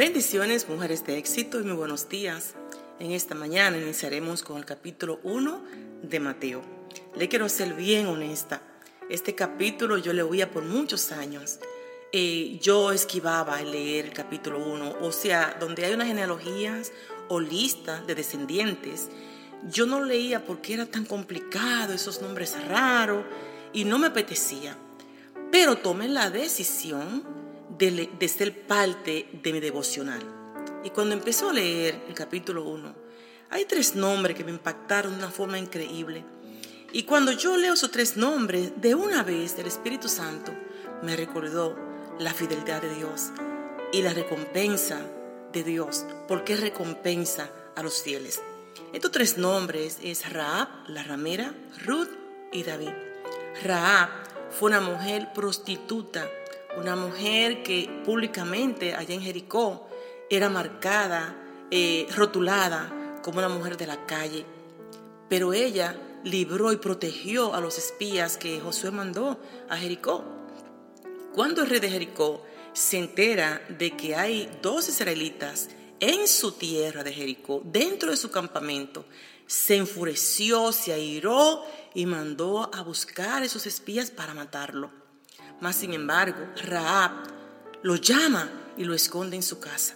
Bendiciones, 0.00 0.66
mujeres 0.66 1.04
de 1.04 1.18
éxito 1.18 1.60
y 1.60 1.62
muy 1.62 1.74
buenos 1.74 2.08
días. 2.08 2.54
En 3.00 3.10
esta 3.10 3.34
mañana 3.34 3.76
iniciaremos 3.76 4.42
con 4.42 4.56
el 4.56 4.64
capítulo 4.64 5.20
1 5.24 5.62
de 6.04 6.20
Mateo. 6.20 6.62
Le 7.18 7.28
quiero 7.28 7.50
ser 7.50 7.74
bien 7.74 8.06
honesta. 8.06 8.62
Este 9.10 9.34
capítulo 9.34 9.98
yo 9.98 10.14
le 10.14 10.22
oía 10.22 10.50
por 10.50 10.64
muchos 10.64 11.12
años. 11.12 11.58
Eh, 12.12 12.58
yo 12.62 12.92
esquivaba 12.92 13.60
el 13.60 13.72
leer 13.72 14.06
el 14.06 14.14
capítulo 14.14 14.66
1, 14.66 14.96
o 15.02 15.12
sea, 15.12 15.58
donde 15.60 15.84
hay 15.84 15.92
unas 15.92 16.08
genealogías 16.08 16.92
o 17.28 17.38
listas 17.38 18.06
de 18.06 18.14
descendientes. 18.14 19.10
Yo 19.70 19.84
no 19.84 20.02
leía 20.02 20.46
porque 20.46 20.72
era 20.72 20.86
tan 20.86 21.04
complicado, 21.04 21.92
esos 21.92 22.22
nombres 22.22 22.56
raros, 22.68 23.26
y 23.74 23.84
no 23.84 23.98
me 23.98 24.06
apetecía. 24.06 24.78
Pero 25.52 25.76
tomé 25.76 26.08
la 26.08 26.30
decisión 26.30 27.39
de, 27.88 28.28
ser 28.28 28.66
parte 28.66 29.26
de 29.32 29.52
mi 29.52 29.60
devocional. 29.60 30.20
Y 30.84 30.90
cuando 30.90 31.14
empezó 31.14 31.48
a 31.48 31.54
leer 31.54 31.98
el 32.08 32.14
capítulo 32.14 32.64
1, 32.64 32.94
hay 33.48 33.64
tres 33.64 33.94
nombres 33.94 34.36
que 34.36 34.44
me 34.44 34.50
impactaron 34.50 35.12
de 35.12 35.18
una 35.18 35.30
forma 35.30 35.58
increíble. 35.58 36.24
Y 36.92 37.04
cuando 37.04 37.32
yo 37.32 37.56
leo 37.56 37.74
esos 37.74 37.90
tres 37.90 38.16
nombres, 38.16 38.72
de 38.76 38.94
una 38.94 39.22
vez 39.22 39.56
el 39.58 39.66
Espíritu 39.66 40.08
Santo 40.08 40.52
me 41.02 41.16
recordó 41.16 41.76
la 42.18 42.34
fidelidad 42.34 42.82
de 42.82 42.94
Dios 42.94 43.30
y 43.92 44.02
la 44.02 44.12
recompensa 44.12 45.00
de 45.52 45.64
Dios, 45.64 46.04
porque 46.28 46.56
recompensa 46.56 47.50
a 47.76 47.82
los 47.82 48.02
fieles. 48.02 48.42
Estos 48.92 49.10
tres 49.10 49.38
nombres 49.38 49.98
es 50.02 50.30
Raab, 50.30 50.68
la 50.88 51.02
ramera, 51.02 51.54
Ruth 51.84 52.10
y 52.52 52.62
David. 52.62 52.92
Raab 53.64 54.10
fue 54.50 54.68
una 54.70 54.80
mujer 54.80 55.28
prostituta 55.32 56.28
una 56.76 56.96
mujer 56.96 57.62
que 57.62 58.02
públicamente 58.04 58.94
allá 58.94 59.14
en 59.14 59.22
Jericó 59.22 59.88
era 60.28 60.48
marcada, 60.48 61.36
eh, 61.70 62.06
rotulada 62.14 63.20
como 63.22 63.38
una 63.38 63.48
mujer 63.48 63.76
de 63.76 63.86
la 63.86 64.06
calle. 64.06 64.44
Pero 65.28 65.52
ella 65.52 65.96
libró 66.24 66.72
y 66.72 66.76
protegió 66.76 67.54
a 67.54 67.60
los 67.60 67.78
espías 67.78 68.36
que 68.36 68.60
Josué 68.60 68.90
mandó 68.90 69.38
a 69.68 69.76
Jericó. 69.76 70.24
Cuando 71.34 71.62
el 71.62 71.68
rey 71.68 71.80
de 71.80 71.90
Jericó 71.90 72.44
se 72.72 72.98
entera 72.98 73.62
de 73.68 73.96
que 73.96 74.14
hay 74.14 74.50
dos 74.62 74.88
israelitas 74.88 75.68
en 75.98 76.26
su 76.26 76.52
tierra 76.52 77.04
de 77.04 77.12
Jericó, 77.12 77.62
dentro 77.64 78.10
de 78.10 78.16
su 78.16 78.30
campamento, 78.30 79.04
se 79.46 79.76
enfureció, 79.76 80.72
se 80.72 80.92
airó 80.92 81.64
y 81.94 82.06
mandó 82.06 82.70
a 82.72 82.82
buscar 82.82 83.42
a 83.42 83.44
esos 83.44 83.66
espías 83.66 84.10
para 84.10 84.32
matarlo. 84.32 84.99
Mas 85.60 85.76
sin 85.76 85.92
embargo, 85.92 86.38
Raab 86.64 87.12
lo 87.82 87.96
llama 87.96 88.50
y 88.76 88.84
lo 88.84 88.94
esconde 88.94 89.36
en 89.36 89.42
su 89.42 89.60
casa. 89.60 89.94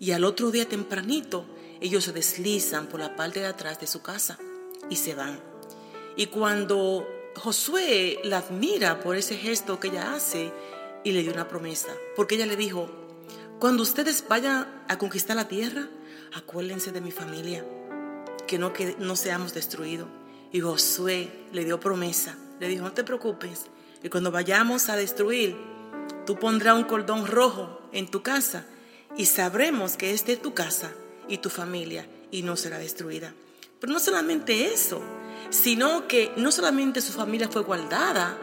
Y 0.00 0.12
al 0.12 0.24
otro 0.24 0.50
día 0.50 0.68
tempranito, 0.68 1.46
ellos 1.80 2.04
se 2.04 2.12
deslizan 2.12 2.86
por 2.86 3.00
la 3.00 3.16
parte 3.16 3.40
de 3.40 3.46
atrás 3.46 3.80
de 3.80 3.86
su 3.86 4.02
casa 4.02 4.38
y 4.90 4.96
se 4.96 5.14
van. 5.14 5.38
Y 6.16 6.26
cuando 6.26 7.06
Josué 7.36 8.20
la 8.24 8.38
admira 8.38 9.00
por 9.00 9.16
ese 9.16 9.36
gesto 9.36 9.80
que 9.80 9.88
ella 9.88 10.14
hace 10.14 10.52
y 11.02 11.12
le 11.12 11.22
dio 11.22 11.32
una 11.32 11.48
promesa, 11.48 11.88
porque 12.16 12.36
ella 12.36 12.46
le 12.46 12.56
dijo, 12.56 12.88
cuando 13.58 13.82
ustedes 13.82 14.24
vayan 14.28 14.84
a 14.88 14.98
conquistar 14.98 15.36
la 15.36 15.48
tierra, 15.48 15.88
acuérdense 16.32 16.92
de 16.92 17.00
mi 17.00 17.10
familia, 17.10 17.64
que 18.46 18.58
no, 18.58 18.72
que 18.72 18.96
no 18.98 19.16
seamos 19.16 19.54
destruidos. 19.54 20.08
Y 20.52 20.60
Josué 20.60 21.30
le 21.52 21.64
dio 21.64 21.80
promesa, 21.80 22.36
le 22.60 22.68
dijo, 22.68 22.84
no 22.84 22.92
te 22.92 23.04
preocupes, 23.04 23.66
y 24.02 24.08
cuando 24.08 24.30
vayamos 24.30 24.88
a 24.90 24.96
destruir, 24.96 25.56
tú 26.26 26.38
pondrás 26.38 26.76
un 26.76 26.84
cordón 26.84 27.26
rojo 27.26 27.80
en 27.92 28.10
tu 28.10 28.22
casa 28.22 28.66
y 29.16 29.26
sabremos 29.26 29.96
que 29.96 30.12
es 30.12 30.24
tu 30.40 30.52
casa 30.54 30.92
y 31.28 31.38
tu 31.38 31.48
familia 31.48 32.06
y 32.30 32.42
no 32.42 32.56
será 32.56 32.78
destruida. 32.78 33.32
Pero 33.80 33.92
no 33.92 33.98
solamente 33.98 34.72
eso, 34.72 35.00
sino 35.50 36.06
que 36.08 36.32
no 36.36 36.52
solamente 36.52 37.00
su 37.00 37.12
familia 37.12 37.48
fue 37.48 37.62
guardada, 37.62 38.36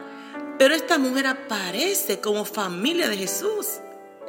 pero 0.58 0.74
esta 0.74 0.98
mujer 0.98 1.26
aparece 1.26 2.20
como 2.20 2.44
familia 2.44 3.08
de 3.08 3.16
Jesús. 3.16 3.80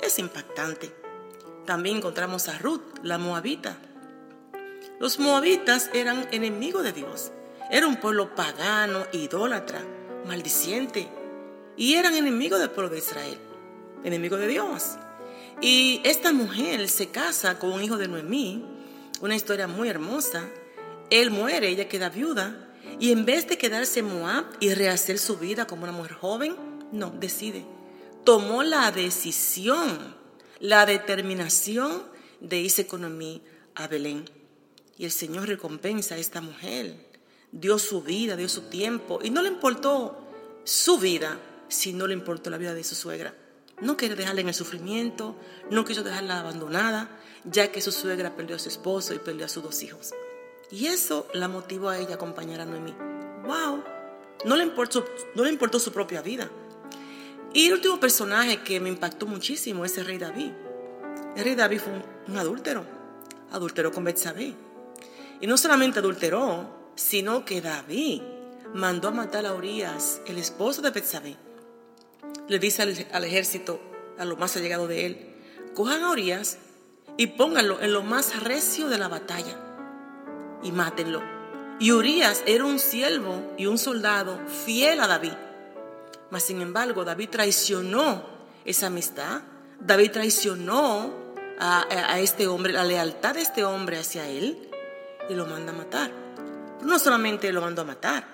Es 0.02 0.20
impactante. 0.20 0.92
También 1.66 1.98
encontramos 1.98 2.48
a 2.50 2.58
Ruth, 2.58 2.82
la 3.04 3.18
moabita. 3.18 3.78
Los 5.00 5.20
moabitas 5.20 5.90
eran 5.94 6.28
enemigos 6.32 6.84
de 6.84 6.92
Dios. 6.92 7.32
Era 7.70 7.88
un 7.88 7.98
pueblo 7.98 8.36
pagano, 8.36 9.06
idólatra, 9.12 9.82
maldiciente 10.26 11.10
y 11.76 11.96
eran 11.96 12.16
enemigos 12.16 12.60
del 12.60 12.70
pueblo 12.70 12.92
de 12.92 13.00
Israel, 13.00 13.38
enemigos 14.04 14.40
de 14.40 14.48
Dios. 14.48 14.96
Y 15.62 16.02
esta 16.04 16.34
mujer 16.34 16.88
se 16.90 17.10
casa 17.10 17.58
con 17.60 17.72
un 17.72 17.84
hijo 17.84 17.98
de 17.98 18.08
Noemí, 18.08 18.66
una 19.22 19.36
historia 19.36 19.68
muy 19.68 19.90
hermosa. 19.90 20.48
Él 21.10 21.32
muere, 21.32 21.70
ella 21.70 21.88
queda 21.88 22.10
viuda, 22.10 22.70
y 23.00 23.12
en 23.12 23.26
vez 23.26 23.48
de 23.48 23.58
quedarse 23.58 24.00
en 24.00 24.08
Moab 24.08 24.46
y 24.60 24.74
rehacer 24.74 25.18
su 25.18 25.38
vida 25.38 25.66
como 25.66 25.84
una 25.84 25.92
mujer 25.92 26.14
joven, 26.14 26.56
no, 26.92 27.10
decide. 27.10 27.66
Tomó 28.24 28.64
la 28.64 28.92
decisión, 28.92 30.16
la 30.60 30.86
determinación 30.86 32.04
de 32.40 32.60
irse 32.60 32.86
con 32.86 33.02
Noemí 33.02 33.42
a 33.76 33.88
Belén. 33.88 34.30
Y 34.98 35.06
el 35.06 35.12
Señor 35.12 35.48
recompensa 35.48 36.16
a 36.16 36.20
esta 36.20 36.40
mujer. 36.40 37.13
Dio 37.54 37.80
su 37.80 38.02
vida, 38.02 38.36
dio 38.36 38.50
su 38.50 38.64
tiempo, 38.64 39.20
y 39.24 39.30
no 39.30 39.42
le 39.42 39.48
importó 39.48 40.18
su 40.66 40.98
vida, 40.98 41.40
si 41.70 41.94
no 41.94 42.08
le 42.08 42.14
importó 42.14 42.50
la 42.50 42.58
vida 42.58 42.74
de 42.74 42.84
su 42.84 42.96
suegra. 42.96 43.34
No 43.80 43.96
quiere 43.96 44.16
dejarla 44.16 44.42
en 44.42 44.50
el 44.50 44.54
sufrimiento, 44.54 45.36
no 45.70 45.86
quiso 45.86 46.04
dejarla 46.04 46.40
abandonada, 46.40 47.10
ya 47.46 47.72
que 47.72 47.80
su 47.80 47.92
suegra 47.92 48.36
perdió 48.36 48.56
a 48.56 48.60
su 48.60 48.70
esposo 48.70 49.14
y 49.14 49.20
perdió 49.20 49.46
a 49.46 49.50
sus 49.50 49.64
dos 49.64 49.82
hijos. 49.84 50.14
Y 50.72 50.88
eso 50.88 51.28
la 51.34 51.48
motivó 51.48 51.90
a 51.90 52.00
ella 52.00 52.12
a 52.12 52.16
acompañar 52.16 52.60
a 52.60 52.66
Noemí. 52.66 52.94
¡Wow! 53.46 53.84
No 54.46 54.56
le 54.56 54.64
importó, 54.64 55.06
no 55.36 55.44
le 55.44 55.50
importó 55.50 55.80
su 55.80 55.92
propia 55.92 56.22
vida. 56.22 56.50
Y 57.54 57.68
el 57.68 57.74
último 57.74 58.00
personaje 58.00 58.64
que 58.64 58.80
me 58.80 58.90
impactó 58.90 59.28
muchísimo 59.28 59.86
es 59.86 59.98
el 59.98 60.06
rey 60.06 60.18
David. 60.18 60.52
El 61.36 61.44
rey 61.44 61.56
David 61.56 61.80
fue 61.80 61.94
un, 62.28 62.38
adúltero, 62.38 62.84
adulteró 63.52 63.92
con 63.92 64.04
Betsabé. 64.04 64.56
Y 65.40 65.48
no 65.48 65.58
solamente 65.58 66.00
adulteró, 66.00 66.83
sino 66.96 67.46
que 67.46 67.62
David 67.62 68.22
mandó 68.74 69.10
a 69.10 69.12
matar 69.12 69.46
a 69.46 69.54
Urias, 69.54 70.22
el 70.26 70.38
esposo 70.38 70.82
de 70.82 70.92
Betsabé 70.92 71.38
le 72.48 72.60
dice 72.60 73.08
al, 73.12 73.24
ejército, 73.24 73.80
a 74.18 74.26
lo 74.26 74.36
más 74.36 74.56
allegado 74.58 74.88
de 74.88 75.06
él, 75.06 75.36
cojan 75.74 76.04
a 76.04 76.12
Urias 76.12 76.58
y 77.18 77.28
pónganlo 77.28 77.82
en 77.82 77.94
lo 77.94 78.04
más 78.04 78.44
recio 78.44 78.90
de 78.90 78.98
la 78.98 79.08
batalla 79.08 79.58
y 80.62 80.72
mátenlo. 80.72 81.22
Y 81.80 81.92
Urias 81.92 82.44
era 82.46 82.66
un 82.66 82.80
siervo 82.80 83.54
y 83.58 83.66
un 83.66 83.78
soldado 83.78 84.40
fiel 84.66 85.00
a 85.00 85.08
David. 85.08 85.34
Mas 86.30 86.44
sin 86.44 86.62
embargo, 86.62 87.04
David 87.04 87.30
traicionó 87.30 88.24
esa 88.66 88.88
amistad. 88.88 89.42
David 89.80 90.12
traicionó 90.12 91.14
a, 91.60 91.86
a, 91.90 92.20
este 92.20 92.48
hombre, 92.48 92.74
la 92.74 92.84
lealtad 92.84 93.36
de 93.36 93.42
este 93.42 93.64
hombre 93.64 94.00
hacia 94.00 94.28
él 94.28 94.70
y 95.30 95.34
lo 95.34 95.46
manda 95.46 95.72
a 95.72 95.76
matar. 95.76 96.12
No 96.86 97.00
solamente 97.00 97.52
lo 97.52 97.62
mandó 97.62 97.82
a 97.82 97.86
matar, 97.86 98.28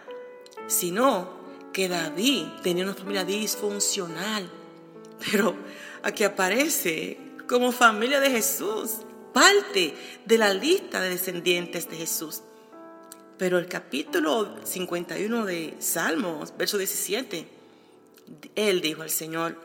sino 0.67 1.39
que 1.73 1.87
David 1.87 2.45
tenía 2.63 2.83
una 2.83 2.93
familia 2.93 3.23
disfuncional, 3.23 4.49
pero 5.19 5.55
aquí 6.03 6.23
aparece 6.23 7.17
como 7.47 7.71
familia 7.71 8.19
de 8.19 8.31
Jesús, 8.31 8.97
parte 9.33 9.93
de 10.25 10.37
la 10.37 10.53
lista 10.53 10.99
de 10.99 11.09
descendientes 11.09 11.89
de 11.89 11.97
Jesús. 11.97 12.41
Pero 13.37 13.57
el 13.57 13.67
capítulo 13.67 14.57
51 14.63 15.45
de 15.45 15.75
Salmos, 15.79 16.53
verso 16.57 16.77
17, 16.77 17.47
él 18.55 18.81
dijo 18.81 19.01
al 19.01 19.09
Señor, 19.09 19.57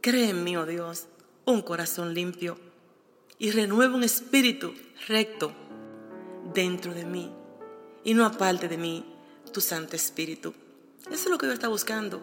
cree 0.00 0.30
en 0.30 0.44
mí, 0.44 0.56
oh 0.56 0.66
Dios, 0.66 1.06
un 1.44 1.62
corazón 1.62 2.14
limpio 2.14 2.58
y 3.38 3.50
renueva 3.50 3.96
un 3.96 4.04
espíritu 4.04 4.74
recto 5.08 5.52
dentro 6.54 6.94
de 6.94 7.04
mí 7.04 7.32
y 8.08 8.14
no 8.14 8.24
aparte 8.24 8.68
de 8.68 8.78
mí 8.78 9.04
tu 9.52 9.60
Santo 9.60 9.94
Espíritu. 9.94 10.54
Eso 11.10 11.24
es 11.24 11.28
lo 11.28 11.36
que 11.36 11.44
Dios 11.44 11.58
está 11.58 11.68
buscando. 11.68 12.22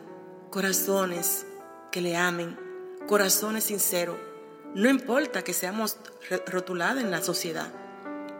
Corazones 0.49 1.45
que 1.91 2.01
le 2.01 2.17
amen, 2.17 2.57
corazones 3.05 3.65
sinceros. 3.65 4.17
No 4.73 4.89
importa 4.89 5.43
que 5.43 5.53
seamos 5.53 5.97
rotulados 6.47 7.03
en 7.03 7.11
la 7.11 7.21
sociedad. 7.21 7.71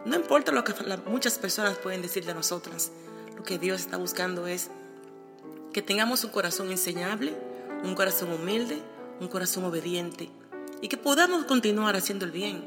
No 0.04 0.16
importa 0.16 0.50
lo 0.50 0.64
que 0.64 0.74
muchas 1.06 1.38
personas 1.38 1.78
pueden 1.78 2.02
decir 2.02 2.24
de 2.24 2.34
nosotras. 2.34 2.90
Lo 3.36 3.44
que 3.44 3.60
Dios 3.60 3.82
está 3.82 3.96
buscando 3.96 4.48
es 4.48 4.68
que 5.72 5.82
tengamos 5.82 6.24
un 6.24 6.30
corazón 6.30 6.72
enseñable, 6.72 7.32
un 7.84 7.94
corazón 7.94 8.32
humilde, 8.32 8.82
un 9.20 9.28
corazón 9.28 9.62
obediente 9.66 10.30
y 10.82 10.88
que 10.88 10.96
podamos 10.96 11.44
continuar 11.44 11.94
haciendo 11.94 12.24
el 12.24 12.32
bien. 12.32 12.64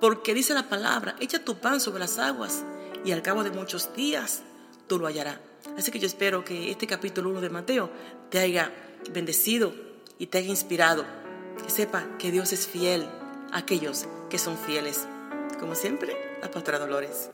Porque 0.00 0.32
dice 0.32 0.54
la 0.54 0.68
palabra, 0.68 1.16
echa 1.18 1.44
tu 1.44 1.56
pan 1.56 1.80
sobre 1.80 1.98
las 1.98 2.18
aguas 2.18 2.62
y 3.04 3.12
al 3.12 3.22
cabo 3.22 3.44
de 3.44 3.50
muchos 3.50 3.94
días 3.94 4.42
tú 4.86 4.98
lo 4.98 5.06
hallarás. 5.06 5.38
Así 5.76 5.90
que 5.90 5.98
yo 5.98 6.06
espero 6.06 6.44
que 6.44 6.70
este 6.70 6.86
capítulo 6.86 7.30
1 7.30 7.40
de 7.40 7.50
Mateo 7.50 7.90
te 8.30 8.38
haya 8.38 8.72
bendecido 9.12 9.72
y 10.18 10.26
te 10.26 10.38
haya 10.38 10.48
inspirado. 10.48 11.04
Que 11.62 11.70
sepa 11.70 12.06
que 12.18 12.30
Dios 12.30 12.52
es 12.52 12.66
fiel 12.66 13.06
a 13.52 13.58
aquellos 13.58 14.06
que 14.30 14.38
son 14.38 14.56
fieles. 14.56 15.06
Como 15.60 15.74
siempre, 15.74 16.16
la 16.40 16.50
pastora 16.50 16.78
Dolores. 16.78 17.30